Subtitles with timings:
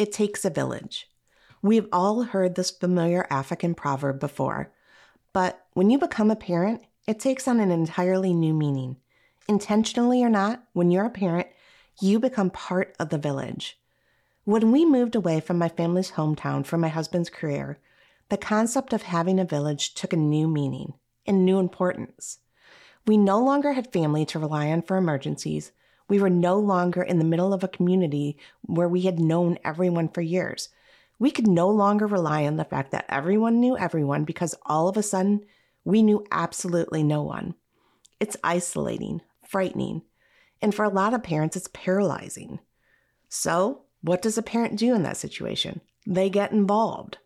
[0.00, 1.10] It takes a village.
[1.60, 4.72] We've all heard this familiar African proverb before,
[5.34, 8.96] but when you become a parent, it takes on an entirely new meaning.
[9.46, 11.48] Intentionally or not, when you're a parent,
[12.00, 13.78] you become part of the village.
[14.44, 17.78] When we moved away from my family's hometown for my husband's career,
[18.30, 20.94] the concept of having a village took a new meaning
[21.26, 22.38] and new importance.
[23.06, 25.72] We no longer had family to rely on for emergencies.
[26.10, 30.08] We were no longer in the middle of a community where we had known everyone
[30.08, 30.68] for years.
[31.20, 34.96] We could no longer rely on the fact that everyone knew everyone because all of
[34.96, 35.44] a sudden
[35.84, 37.54] we knew absolutely no one.
[38.18, 40.02] It's isolating, frightening,
[40.60, 42.58] and for a lot of parents, it's paralyzing.
[43.28, 45.80] So, what does a parent do in that situation?
[46.08, 47.18] They get involved.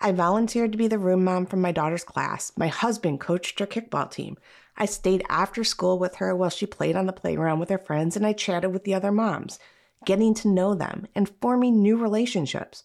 [0.00, 2.52] I volunteered to be the room mom for my daughter's class.
[2.56, 4.38] My husband coached her kickball team.
[4.76, 8.16] I stayed after school with her while she played on the playground with her friends,
[8.16, 9.58] and I chatted with the other moms,
[10.04, 12.84] getting to know them and forming new relationships.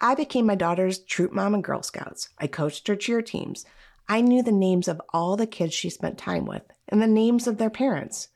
[0.00, 2.30] I became my daughter's troop mom and Girl Scouts.
[2.38, 3.66] I coached her cheer teams.
[4.08, 7.46] I knew the names of all the kids she spent time with and the names
[7.46, 8.28] of their parents.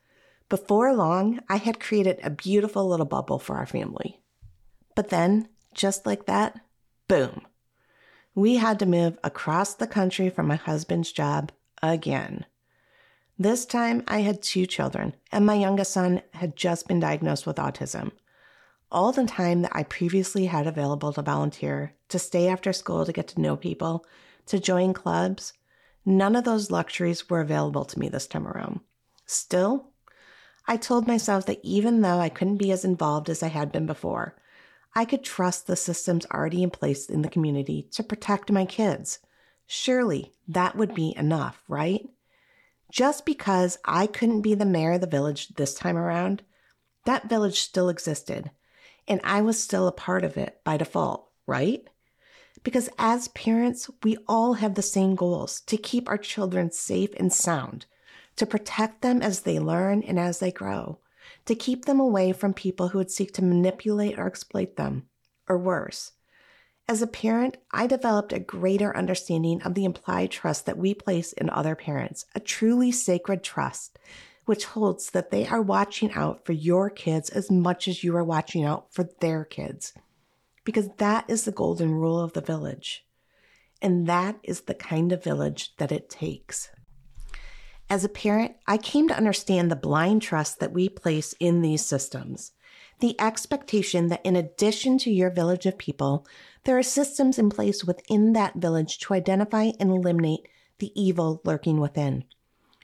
[0.47, 4.21] Before long, I had created a beautiful little bubble for our family.
[4.95, 6.61] But then, just like that,
[7.07, 7.41] boom,
[8.35, 12.45] we had to move across the country for my husband's job again.
[13.37, 17.57] This time I had two children, and my youngest son had just been diagnosed with
[17.57, 18.13] autism.
[18.89, 23.11] All the time that I previously had available to volunteer, to stay after school to
[23.11, 24.05] get to know people,
[24.45, 25.51] to join clubs,
[26.05, 28.79] none of those luxuries were available to me this time around.
[29.25, 29.89] Still,
[30.65, 33.85] I told myself that even though I couldn't be as involved as I had been
[33.85, 34.37] before,
[34.95, 39.19] I could trust the systems already in place in the community to protect my kids.
[39.67, 42.07] Surely that would be enough, right?
[42.95, 46.43] Just because I couldn't be the mayor of the village this time around,
[47.03, 48.51] that village still existed,
[49.05, 51.85] and I was still a part of it by default, right?
[52.63, 57.33] Because as parents, we all have the same goals to keep our children safe and
[57.33, 57.85] sound,
[58.37, 60.99] to protect them as they learn and as they grow
[61.45, 65.07] to keep them away from people who would seek to manipulate or exploit them,
[65.47, 66.11] or worse.
[66.87, 71.33] As a parent, I developed a greater understanding of the implied trust that we place
[71.33, 73.97] in other parents, a truly sacred trust,
[74.45, 78.23] which holds that they are watching out for your kids as much as you are
[78.23, 79.93] watching out for their kids.
[80.63, 83.03] Because that is the golden rule of the village.
[83.81, 86.69] And that is the kind of village that it takes.
[87.89, 91.83] As a parent, I came to understand the blind trust that we place in these
[91.83, 92.51] systems.
[92.99, 96.25] The expectation that in addition to your village of people,
[96.63, 100.47] there are systems in place within that village to identify and eliminate
[100.79, 102.25] the evil lurking within.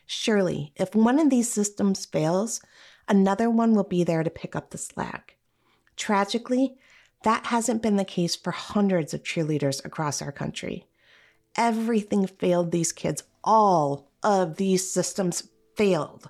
[0.05, 2.61] Surely, if one of these systems fails,
[3.07, 5.37] another one will be there to pick up the slack.
[5.95, 6.75] Tragically,
[7.23, 10.87] that hasn't been the case for hundreds of cheerleaders across our country.
[11.55, 16.29] Everything failed these kids all of these systems failed.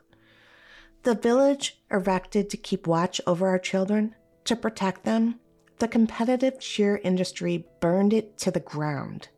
[1.04, 4.14] The village erected to keep watch over our children,
[4.46, 5.40] to protect them,
[5.80, 9.30] the competitive cheer industry burned it to the ground.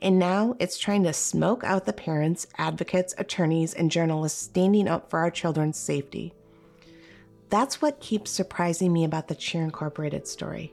[0.00, 5.10] And now it's trying to smoke out the parents, advocates, attorneys, and journalists standing up
[5.10, 6.32] for our children's safety.
[7.48, 10.72] That's what keeps surprising me about the Cheer Incorporated story.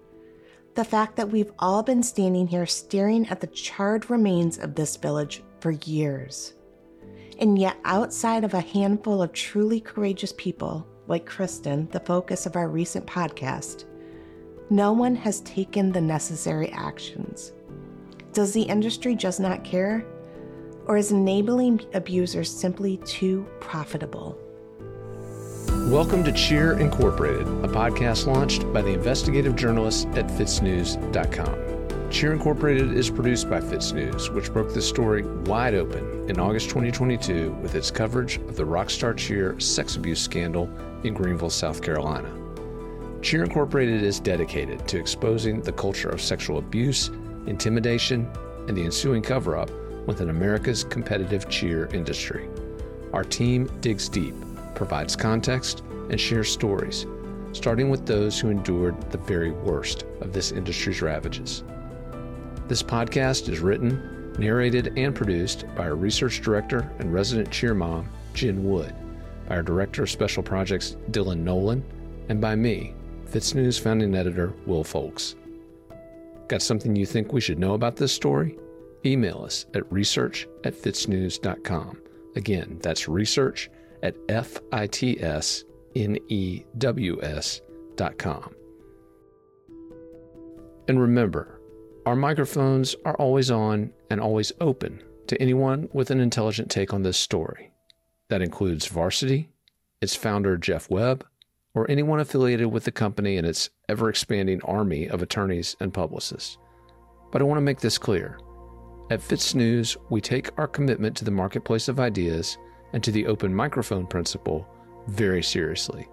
[0.76, 4.96] The fact that we've all been standing here staring at the charred remains of this
[4.98, 6.54] village for years.
[7.40, 12.56] And yet, outside of a handful of truly courageous people, like Kristen, the focus of
[12.56, 13.86] our recent podcast,
[14.72, 17.54] no one has taken the necessary actions.
[18.34, 20.04] Does the industry just not care?
[20.88, 24.36] Or is enabling abusers simply too profitable?
[25.90, 31.67] Welcome to Cheer Incorporated, a podcast launched by the investigative journalists at FITSNews.com.
[32.10, 37.52] Cheer Incorporated is produced by FITSNews, which broke the story wide open in August 2022
[37.62, 40.70] with its coverage of the Rockstar Cheer sex abuse scandal
[41.04, 42.32] in Greenville, South Carolina.
[43.22, 47.10] Cheer Incorporated is dedicated to exposing the culture of sexual abuse,
[47.46, 48.32] intimidation,
[48.70, 49.70] and the ensuing cover up
[50.08, 52.50] within America's competitive cheer industry.
[53.12, 54.34] Our team digs deep,
[54.76, 57.06] provides context, and shares stories,
[57.52, 61.64] starting with those who endured the very worst of this industry's ravages.
[62.68, 68.10] This podcast is written, narrated, and produced by our research director and resident cheer mom,
[68.34, 68.94] Jen Wood,
[69.48, 71.82] by our director of special projects, Dylan Nolan,
[72.28, 72.94] and by me,
[73.28, 75.38] FITSNews founding editor, Will Folks.
[76.50, 78.58] Got something you think we should know about this story?
[79.06, 82.02] Email us at research at fitsnews.com.
[82.36, 83.70] Again, that's research
[84.04, 84.82] at F-I-T-S-N-E-W-S
[87.96, 88.54] dot com.
[90.90, 91.57] And remember,
[92.08, 97.04] our microphones are always on and always open to anyone with an intelligent take on
[97.04, 97.70] this story.
[98.30, 99.50] That includes Varsity,
[100.00, 101.26] its founder, Jeff Webb,
[101.76, 106.58] or anyone affiliated with the company and its ever expanding army of attorneys and publicists.
[107.34, 108.40] But I want to make this clear.
[109.12, 112.58] At FITSNews, we take our commitment to the marketplace of ideas
[112.94, 114.66] and to the open microphone principle
[115.10, 116.08] very seriously.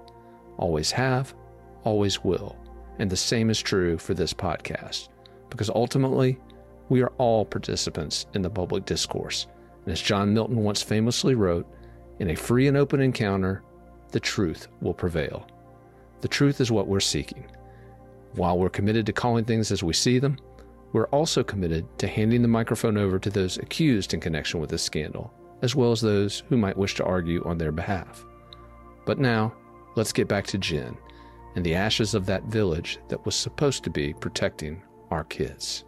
[0.57, 1.37] Always have,
[1.85, 2.57] always will.
[2.99, 5.11] And the same is true for this podcast,
[5.55, 6.37] because ultimately,
[6.89, 9.47] we are all participants in the public discourse.
[9.85, 11.65] And as John Milton once famously wrote,
[12.19, 13.63] in a free and open encounter,
[14.11, 15.47] the truth will prevail.
[16.23, 17.47] The truth is what we're seeking.
[18.33, 20.39] While we're committed to calling things as we see them,
[20.93, 24.83] we're also committed to handing the microphone over to those accused in connection with this
[24.83, 28.25] scandal, as well as those who might wish to argue on their behalf.
[29.07, 29.55] But now,
[29.95, 30.97] let's get back to Jen
[31.55, 34.83] and the ashes of that village that was supposed to be protecting
[35.15, 35.85] our kids.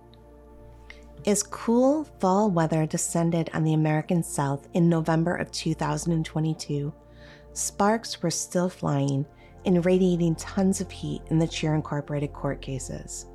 [1.26, 6.93] As cool fall weather descended on the American South in November of 2022,
[7.52, 9.26] sparks were still flying
[9.64, 13.26] and radiating tons of heat in the Cheer Incorporated court cases.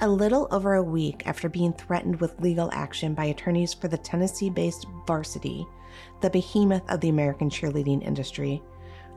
[0.00, 3.98] A little over a week after being threatened with legal action by attorneys for the
[3.98, 5.66] Tennessee based Varsity,
[6.22, 8.62] the behemoth of the American cheerleading industry,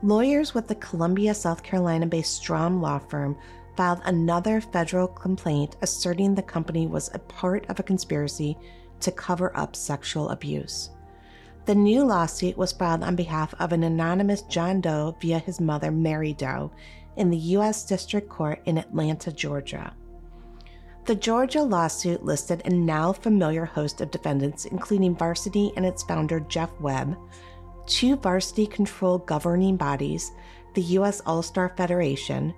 [0.02, 3.36] lawyers with the Columbia, South Carolina based Strom law firm
[3.78, 8.58] filed another federal complaint asserting the company was a part of a conspiracy
[8.98, 10.90] to cover up sexual abuse.
[11.66, 15.92] The new lawsuit was filed on behalf of an anonymous John Doe via his mother,
[15.92, 16.72] Mary Doe,
[17.16, 17.84] in the U.S.
[17.84, 19.94] District Court in Atlanta, Georgia.
[21.04, 26.40] The Georgia lawsuit listed a now familiar host of defendants, including Varsity and its founder,
[26.40, 27.16] Jeff Webb,
[27.86, 30.32] two varsity controlled governing bodies,
[30.74, 31.20] the U.S.
[31.26, 32.52] All Star Federation,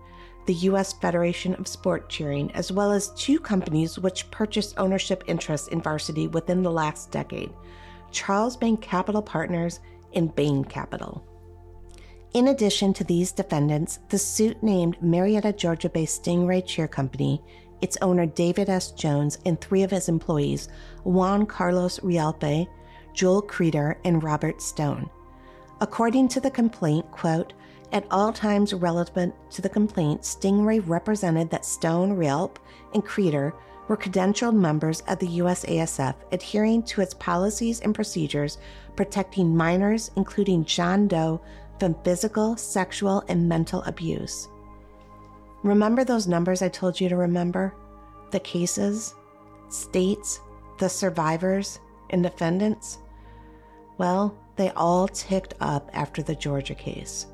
[0.50, 0.92] the U.S.
[0.94, 6.26] Federation of Sport Cheering, as well as two companies which purchased ownership interests in varsity
[6.26, 7.52] within the last decade
[8.10, 9.78] Charlesbank Capital Partners
[10.12, 11.24] and Bain Capital.
[12.34, 17.40] In addition to these defendants, the suit named Marietta, Georgia based Stingray Cheer Company,
[17.80, 18.90] its owner David S.
[18.90, 20.68] Jones, and three of his employees,
[21.04, 22.66] Juan Carlos Rialpe,
[23.14, 25.08] Joel Creeder, and Robert Stone.
[25.80, 27.52] According to the complaint, quote,
[27.92, 32.58] at all times relevant to the complaint, Stingray represented that Stone, Rialp,
[32.94, 33.54] and Creeder
[33.88, 38.58] were credentialed members of the USASF, adhering to its policies and procedures
[38.94, 41.40] protecting minors, including John Doe,
[41.80, 44.48] from physical, sexual, and mental abuse.
[45.62, 47.74] Remember those numbers I told you to remember?
[48.30, 49.14] The cases,
[49.68, 50.40] states,
[50.78, 52.98] the survivors, and defendants?
[53.98, 57.26] Well, they all ticked up after the Georgia case.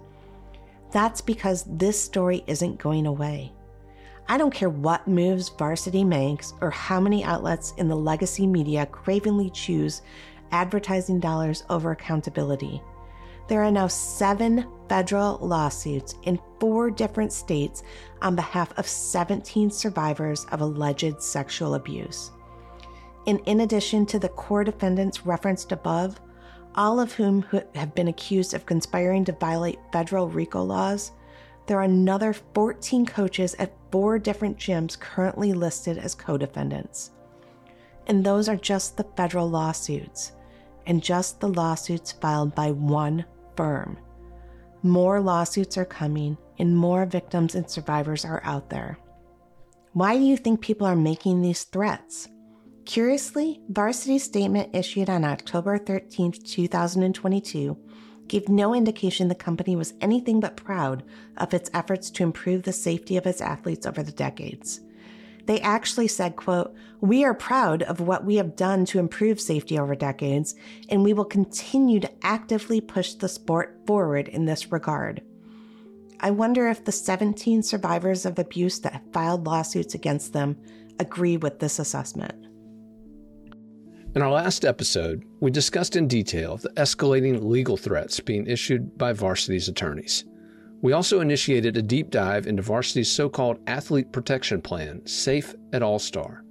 [0.92, 3.52] That's because this story isn't going away.
[4.28, 8.86] I don't care what moves Varsity makes or how many outlets in the legacy media
[8.86, 10.02] cravenly choose
[10.50, 12.82] advertising dollars over accountability.
[13.48, 17.84] There are now seven federal lawsuits in four different states
[18.20, 22.32] on behalf of 17 survivors of alleged sexual abuse.
[23.28, 26.20] And in addition to the core defendants referenced above,
[26.76, 27.44] all of whom
[27.74, 31.12] have been accused of conspiring to violate federal RICO laws,
[31.66, 37.10] there are another 14 coaches at four different gyms currently listed as co defendants.
[38.06, 40.32] And those are just the federal lawsuits,
[40.86, 43.24] and just the lawsuits filed by one
[43.56, 43.98] firm.
[44.82, 48.98] More lawsuits are coming, and more victims and survivors are out there.
[49.92, 52.28] Why do you think people are making these threats?
[52.86, 57.76] Curiously, Varsity's statement issued on October 13, 2022,
[58.28, 61.02] gave no indication the company was anything but proud
[61.36, 64.80] of its efforts to improve the safety of its athletes over the decades.
[65.46, 69.76] They actually said, quote, "We are proud of what we have done to improve safety
[69.76, 70.54] over decades,
[70.88, 75.22] and we will continue to actively push the sport forward in this regard."
[76.20, 80.56] I wonder if the 17 survivors of abuse that filed lawsuits against them
[81.00, 82.45] agree with this assessment.
[84.16, 89.12] In our last episode, we discussed in detail the escalating legal threats being issued by
[89.12, 90.24] Varsity's attorneys.
[90.80, 95.82] We also initiated a deep dive into Varsity's so called Athlete Protection Plan, SAFE at
[95.82, 96.44] All Star.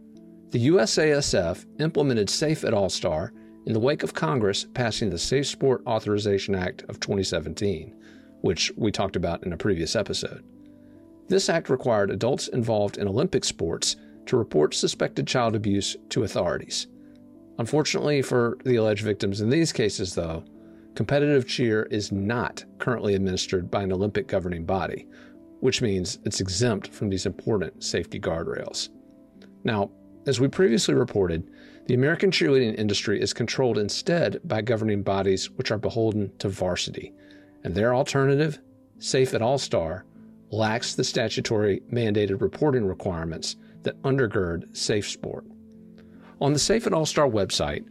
[0.52, 3.34] The USASF implemented SAFE at All Star
[3.66, 7.96] in the wake of Congress passing the Safe Sport Authorization Act of 2017,
[8.42, 10.44] which we talked about in a previous episode.
[11.30, 13.96] This act required adults involved in Olympic sports
[14.28, 16.86] to report suspected child abuse to authorities.
[17.58, 20.44] Unfortunately for the alleged victims in these cases, though,
[20.94, 25.08] competitive cheer is not currently administered by an Olympic governing body,
[25.62, 28.90] which means it's exempt from these important safety guardrails.
[29.64, 29.90] Now,
[30.28, 31.50] as we previously reported,
[31.88, 37.14] the American cheerleading industry is controlled instead by governing bodies which are beholden to varsity,
[37.64, 38.60] and their alternative,
[38.98, 40.06] Safe at All Star,
[40.52, 45.46] lacks the statutory mandated reporting requirements that undergird safe sport.
[46.42, 47.86] On the Safe at All Star website,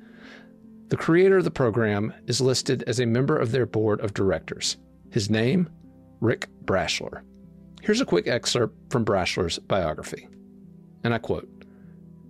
[0.88, 4.76] the creator of the program is listed as a member of their board of directors.
[5.10, 5.70] His name,
[6.20, 7.22] Rick Brashler.
[7.80, 10.28] Here's a quick excerpt from Brashler's biography.
[11.04, 11.48] And I quote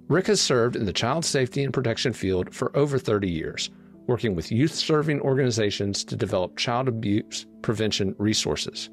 [0.09, 3.71] Rick has served in the child safety and protection field for over 30 years,
[4.07, 8.89] working with youth serving organizations to develop child abuse prevention resources.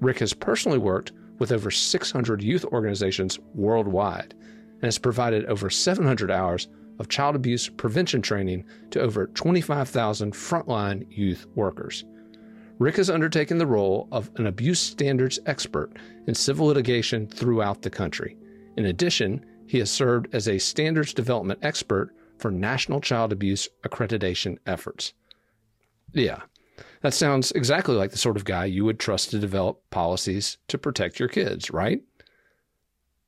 [0.00, 4.34] Rick has personally worked with over 600 youth organizations worldwide
[4.82, 11.06] and has provided over 700 hours of child abuse prevention training to over 25,000 frontline
[11.10, 12.04] youth workers.
[12.78, 15.92] Rick has undertaken the role of an abuse standards expert
[16.26, 18.36] in civil litigation throughout the country.
[18.76, 24.58] In addition, he has served as a standards development expert for national child abuse accreditation
[24.66, 25.14] efforts.
[26.12, 26.40] Yeah,
[27.02, 30.78] that sounds exactly like the sort of guy you would trust to develop policies to
[30.78, 32.02] protect your kids, right?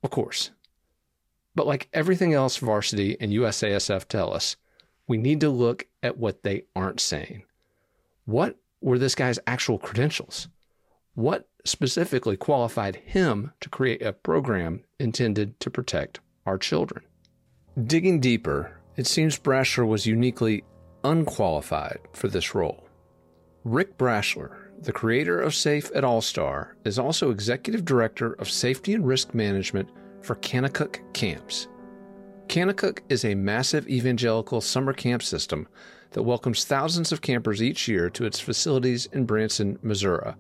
[0.03, 0.51] Of course.
[1.55, 4.57] But like everything else varsity and USASF tell us,
[5.07, 7.45] we need to look at what they aren't saying.
[8.25, 10.49] What were this guy's actual credentials?
[11.15, 17.05] What specifically qualified him to create a program intended to protect our children?
[17.87, 20.65] Digging deeper, it seems Brashler was uniquely
[21.03, 22.85] unqualified for this role.
[23.65, 28.95] Rick Brashler, the creator of Safe at All Star, is also executive director of safety
[28.95, 29.89] and risk management
[30.25, 31.69] for Kanakuk Camps.
[32.49, 35.69] Kanakuk is a massive evangelical summer camp system
[36.13, 40.35] that welcomes thousands of campers each year to its facilities in Branson, Missouri,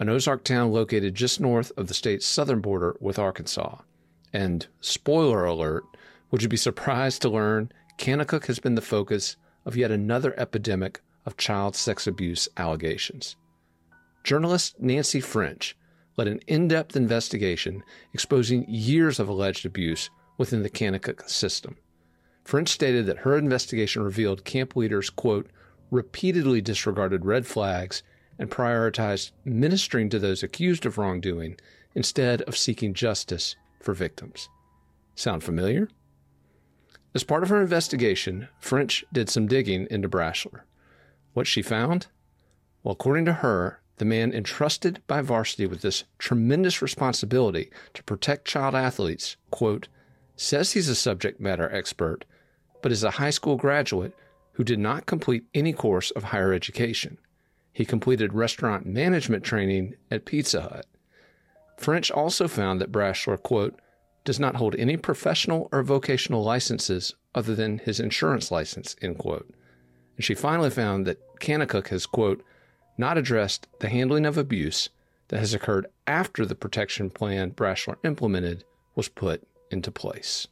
[0.00, 3.76] an Ozark town located just north of the state's southern border with Arkansas.
[4.32, 5.84] And spoiler alert,
[6.30, 11.02] would you be surprised to learn Kanakuk has been the focus of yet another epidemic
[11.24, 13.36] of child sex abuse allegations?
[14.24, 15.76] Journalist Nancy French
[16.20, 21.78] led an in depth investigation exposing years of alleged abuse within the Kanakuk system.
[22.44, 25.48] French stated that her investigation revealed camp leaders, quote,
[25.90, 28.02] repeatedly disregarded red flags
[28.38, 31.56] and prioritized ministering to those accused of wrongdoing
[31.94, 34.50] instead of seeking justice for victims.
[35.14, 35.88] Sound familiar?
[37.14, 40.64] As part of her investigation, French did some digging into Brashler.
[41.32, 42.08] What she found?
[42.82, 48.48] Well, according to her, the man entrusted by varsity with this tremendous responsibility to protect
[48.48, 49.88] child athletes, quote,
[50.36, 52.24] says he's a subject matter expert,
[52.80, 54.16] but is a high school graduate
[54.52, 57.18] who did not complete any course of higher education.
[57.74, 60.86] He completed restaurant management training at Pizza Hut.
[61.76, 63.78] French also found that Brashler, quote,
[64.24, 69.52] does not hold any professional or vocational licenses other than his insurance license, end quote.
[70.16, 72.42] And she finally found that Kanakuk has, quote,
[73.00, 74.90] not addressed the handling of abuse
[75.28, 78.62] that has occurred after the protection plan Brashler implemented
[78.94, 80.46] was put into place.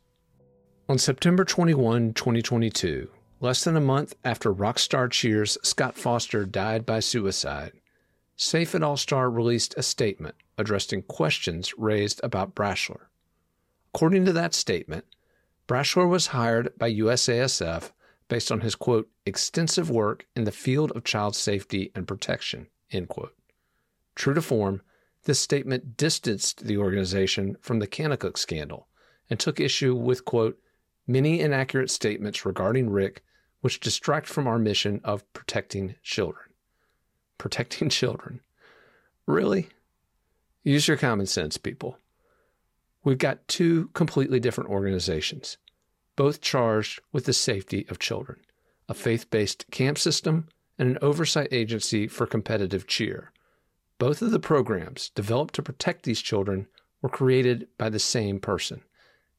[0.88, 7.00] On September 21, 2022, less than a month after Rockstar Cheers Scott Foster died by
[7.00, 7.72] suicide,
[8.36, 13.08] Safe at All Star released a statement addressing questions raised about Brashler.
[13.94, 15.04] According to that statement,
[15.66, 17.90] Brashler was hired by USASF
[18.28, 23.08] based on his quote extensive work in the field of child safety and protection end
[23.08, 23.34] quote.
[24.14, 24.82] True to form,
[25.24, 28.88] this statement distanced the organization from the Kanakuk scandal
[29.28, 30.58] and took issue with quote
[31.06, 33.22] many inaccurate statements regarding Rick
[33.60, 36.44] which distract from our mission of protecting children.
[37.38, 38.40] Protecting children.
[39.26, 39.68] Really?
[40.62, 41.98] Use your common sense, people.
[43.04, 45.56] We've got two completely different organizations,
[46.18, 48.40] both charged with the safety of children
[48.88, 50.48] a faith based camp system
[50.78, 53.30] and an oversight agency for competitive cheer.
[53.98, 56.66] Both of the programs developed to protect these children
[57.02, 58.82] were created by the same person,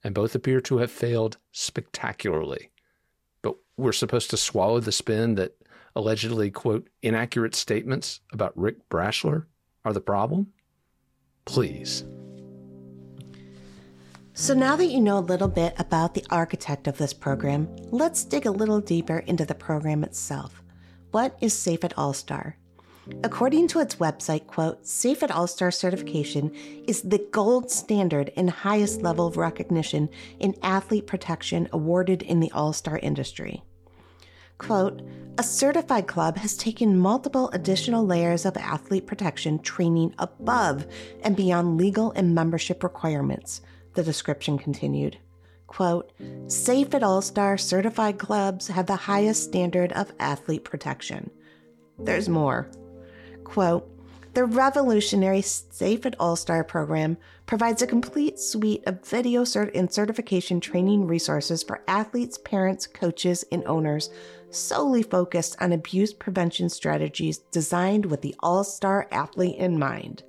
[0.03, 2.69] and both appear to have failed spectacularly.
[3.41, 5.57] But we're supposed to swallow the spin that
[5.95, 9.47] allegedly, quote, inaccurate statements about Rick Brashler
[9.83, 10.53] are the problem?
[11.45, 12.05] Please.
[14.39, 18.23] So, now that you know a little bit about the architect of this program, let's
[18.23, 20.63] dig a little deeper into the program itself.
[21.11, 22.55] What is Safe at All Star?
[23.21, 26.55] According to its website, quote, Safe at All Star certification
[26.87, 30.07] is the gold standard and highest level of recognition
[30.39, 33.61] in athlete protection awarded in the All Star industry.
[34.57, 35.01] Quote,
[35.37, 40.87] A certified club has taken multiple additional layers of athlete protection training above
[41.23, 43.59] and beyond legal and membership requirements,
[43.93, 45.17] the description continued.
[45.67, 46.11] Quote,
[46.47, 51.29] Safe at All Star certified clubs have the highest standard of athlete protection.
[51.99, 52.69] There's more.
[53.43, 53.87] Quote,
[54.33, 59.91] the revolutionary Safe at All Star program provides a complete suite of video cert and
[59.91, 64.09] certification training resources for athletes, parents, coaches, and owners
[64.51, 70.23] solely focused on abuse prevention strategies designed with the all star athlete in mind.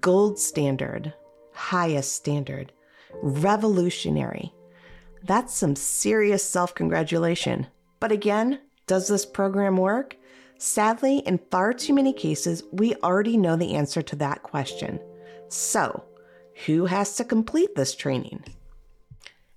[0.00, 1.14] Gold standard,
[1.58, 2.72] highest standard,
[3.22, 4.52] revolutionary.
[5.24, 7.66] That's some serious self congratulation.
[8.00, 10.16] But again, does this program work?
[10.58, 15.00] Sadly, in far too many cases, we already know the answer to that question.
[15.48, 16.04] So,
[16.66, 18.44] who has to complete this training?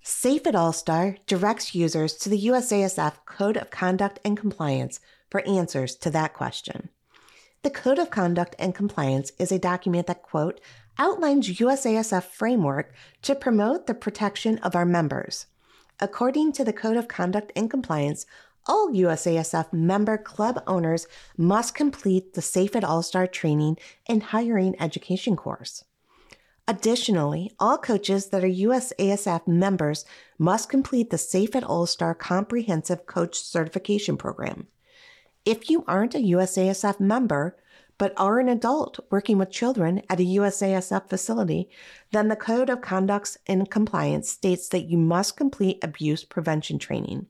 [0.04, 5.48] Safe at All Star directs users to the USASF Code of Conduct and Compliance for
[5.48, 6.90] answers to that question.
[7.64, 10.60] The Code of Conduct and Compliance is a document that, quote,
[10.98, 15.48] outlines USASF framework to promote the protection of our members.
[16.00, 18.26] According to the Code of Conduct and Compliance,
[18.68, 21.08] all USASF member club owners
[21.38, 25.84] must complete the Safe at All Star training and hiring education course.
[26.68, 30.06] Additionally, all coaches that are USASF members
[30.38, 34.68] must complete the Safe at All Star Comprehensive Coach Certification Program.
[35.44, 37.58] If you aren't a USASF member,
[38.02, 41.70] but are an adult working with children at a USASF facility,
[42.12, 47.28] then the Code of Conduct and Compliance states that you must complete abuse prevention training.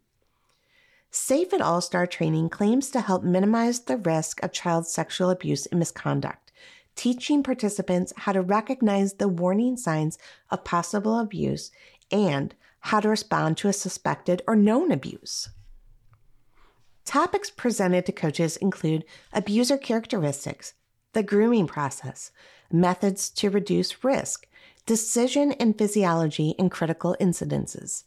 [1.10, 5.66] Safe at All Star training claims to help minimize the risk of child sexual abuse
[5.66, 6.54] and misconduct,
[6.96, 10.18] teaching participants how to recognize the warning signs
[10.52, 11.72] of possible abuse
[12.14, 15.50] and how to respond to a suspected or known abuse.
[17.06, 20.74] Topics presented to coaches include abuser characteristics,
[21.14, 22.32] the grooming process,
[22.72, 24.48] methods to reduce risk,
[24.86, 28.04] decision and physiology in critical incidences,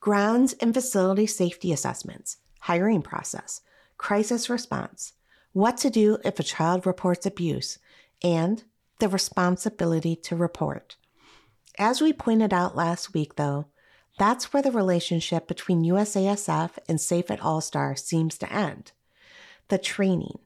[0.00, 3.62] grounds and facility safety assessments, hiring process,
[3.96, 5.14] crisis response,
[5.52, 7.78] what to do if a child reports abuse,
[8.22, 8.64] and
[8.98, 10.96] the responsibility to report.
[11.78, 13.66] As we pointed out last week, though,
[14.18, 18.92] that's where the relationship between USASF and Safe at All Star seems to end.
[19.68, 20.38] The training,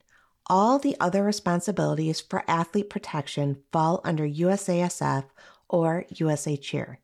[0.47, 5.25] all the other responsibilities for athlete protection fall under USASF
[5.69, 6.99] or USA Cheer.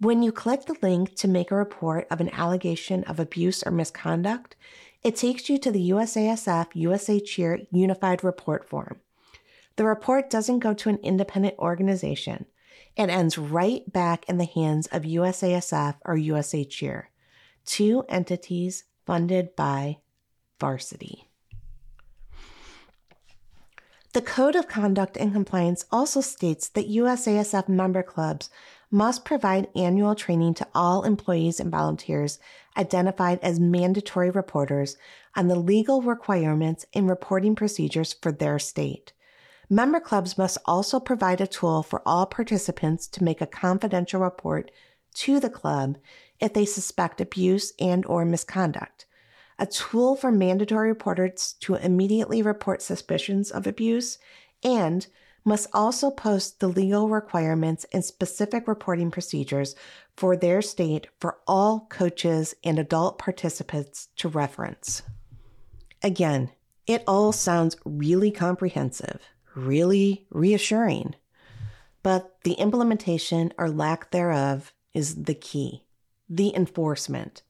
[0.00, 3.72] When you click the link to make a report of an allegation of abuse or
[3.72, 4.54] misconduct,
[5.02, 9.00] it takes you to the USASF USA Cheer Unified Report form.
[9.76, 12.46] The report doesn't go to an independent organization.
[12.98, 17.10] It ends right back in the hands of USASF or USA Cheer,
[17.64, 19.98] two entities funded by
[20.58, 21.28] Varsity.
[24.14, 28.50] The Code of Conduct and Compliance also states that USASF member clubs
[28.90, 32.40] must provide annual training to all employees and volunteers
[32.76, 34.96] identified as mandatory reporters
[35.36, 39.12] on the legal requirements and reporting procedures for their state.
[39.70, 44.70] Member clubs must also provide a tool for all participants to make a confidential report
[45.14, 45.98] to the club
[46.40, 49.04] if they suspect abuse and or misconduct.
[49.58, 54.18] A tool for mandatory reporters to immediately report suspicions of abuse
[54.62, 55.06] and
[55.44, 59.74] must also post the legal requirements and specific reporting procedures
[60.16, 65.02] for their state for all coaches and adult participants to reference.
[66.02, 66.50] Again,
[66.86, 69.20] it all sounds really comprehensive,
[69.58, 71.14] really reassuring,
[72.02, 75.84] but the implementation or lack thereof is the key
[76.28, 77.42] the enforcement.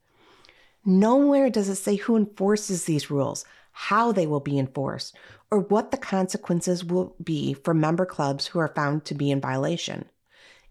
[0.84, 5.16] Nowhere does it say who enforces these rules, how they will be enforced,
[5.50, 9.40] or what the consequences will be for member clubs who are found to be in
[9.40, 10.04] violation.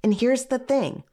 [0.03, 1.03] And here's the thing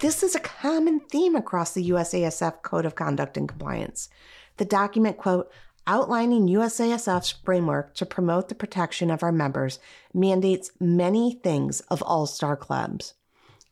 [0.00, 4.08] this is a common theme across the USASF Code of Conduct and Compliance.
[4.56, 5.50] The document, quote,
[5.90, 9.80] outlining USASF's framework to promote the protection of our members
[10.14, 13.14] mandates many things of all star clubs.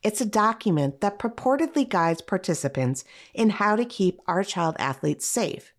[0.02, 3.04] It's a document that purportedly guides participants
[3.35, 5.72] in how to keep our child athletes safe.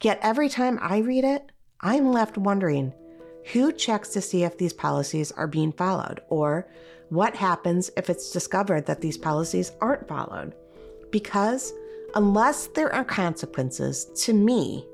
[0.00, 1.52] Yet every time I read it,
[1.82, 2.94] I'm left wondering
[3.52, 6.68] who checks to see if these policies are being followed, or
[7.10, 10.54] what happens if it's discovered that these policies aren't followed?
[11.10, 11.74] Because
[12.14, 14.86] unless there are consequences, to me,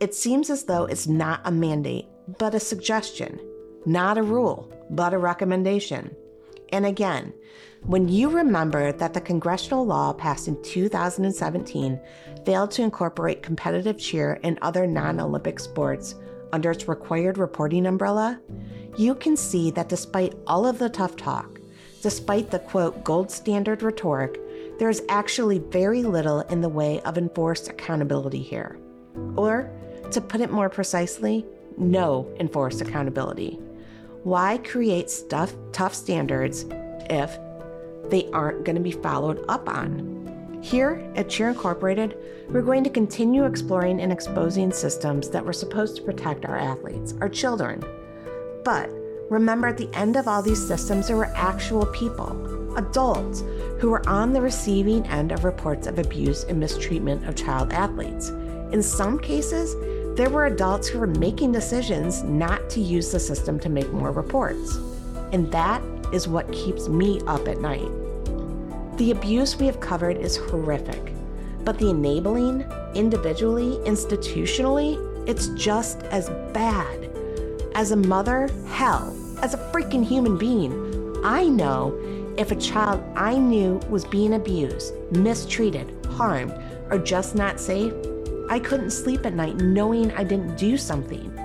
[0.00, 2.06] it seems as though it's not a mandate,
[2.38, 3.40] but a suggestion,
[3.86, 6.14] not a rule, but a recommendation.
[6.72, 7.32] And again,
[7.86, 12.00] when you remember that the congressional law passed in 2017
[12.46, 16.14] failed to incorporate competitive cheer and other non Olympic sports
[16.52, 18.40] under its required reporting umbrella,
[18.96, 21.60] you can see that despite all of the tough talk,
[22.00, 24.40] despite the quote gold standard rhetoric,
[24.78, 28.78] there is actually very little in the way of enforced accountability here.
[29.36, 29.70] Or,
[30.10, 31.44] to put it more precisely,
[31.76, 33.58] no enforced accountability.
[34.22, 36.66] Why create stuff, tough standards
[37.10, 37.38] if
[38.10, 40.60] they aren't going to be followed up on?
[40.62, 42.16] Here at Cheer Incorporated,
[42.48, 47.14] we're going to continue exploring and exposing systems that were supposed to protect our athletes,
[47.20, 47.84] our children.
[48.64, 48.88] But
[49.30, 53.42] remember, at the end of all these systems, there were actual people, adults,
[53.78, 58.30] who were on the receiving end of reports of abuse and mistreatment of child athletes.
[58.72, 59.74] In some cases,
[60.16, 64.12] there were adults who were making decisions not to use the system to make more
[64.12, 64.76] reports.
[65.32, 67.88] And that is what keeps me up at night.
[68.96, 71.12] The abuse we have covered is horrific,
[71.64, 72.62] but the enabling,
[72.94, 74.98] individually, institutionally,
[75.28, 77.10] it's just as bad.
[77.74, 80.72] As a mother, hell, as a freaking human being,
[81.24, 81.92] I know
[82.36, 86.54] if a child I knew was being abused, mistreated, harmed,
[86.90, 87.92] or just not safe,
[88.48, 91.38] I couldn't sleep at night knowing I didn't do something.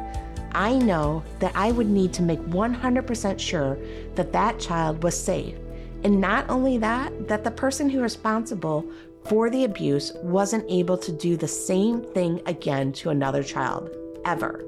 [0.52, 3.78] I know that I would need to make 100% sure
[4.16, 5.56] that that child was safe.
[6.04, 8.90] And not only that, that the person who was responsible
[9.26, 13.90] for the abuse wasn't able to do the same thing again to another child,
[14.26, 14.64] ever.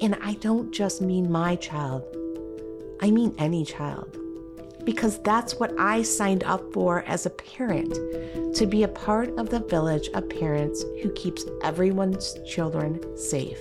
[0.00, 2.02] And I don't just mean my child,
[3.00, 4.18] I mean any child
[4.84, 7.94] because that's what I signed up for as a parent
[8.54, 13.60] to be a part of the village of parents who keeps everyone's children safe.